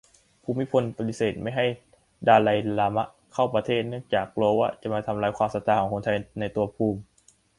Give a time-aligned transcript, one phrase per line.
[0.43, 1.65] ภูมิพลปฏิเสธไม่ให้
[2.27, 6.99] ดาไลลามะ เข้าประเทศ เนื่องจากกลัวว่า จะมาทำลายความศรัทธาของคนไทยในตัวภูมิ